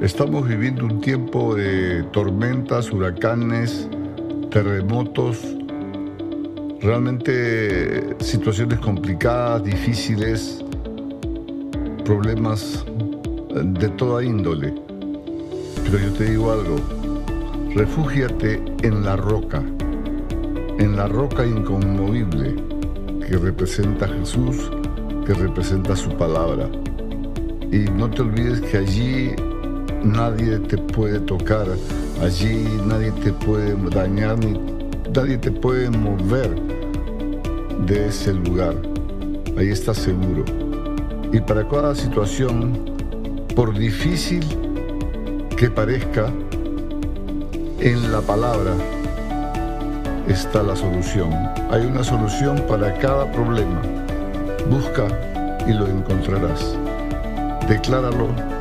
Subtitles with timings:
[0.00, 3.88] Estamos viviendo un tiempo de tormentas, huracanes,
[4.50, 5.38] terremotos,
[6.80, 10.62] realmente situaciones complicadas, difíciles,
[12.04, 12.84] problemas
[13.54, 14.74] de toda índole.
[15.84, 16.76] Pero yo te digo algo,
[17.74, 19.62] refúgiate en la roca,
[20.78, 22.56] en la roca inconmovible
[23.26, 24.70] que representa Jesús,
[25.24, 26.68] que representa su palabra.
[27.72, 29.30] Y no te olvides que allí
[30.04, 31.66] nadie te puede tocar,
[32.22, 34.58] allí nadie te puede dañar, ni
[35.14, 36.54] nadie te puede mover
[37.86, 38.74] de ese lugar.
[39.56, 40.44] Ahí estás seguro.
[41.32, 42.78] Y para cada situación,
[43.56, 44.44] por difícil
[45.56, 46.26] que parezca,
[47.80, 48.72] en la palabra
[50.28, 51.30] está la solución.
[51.70, 53.82] Hay una solución para cada problema.
[54.70, 55.06] Busca
[55.66, 56.76] y lo encontrarás.
[57.68, 58.53] Decláralo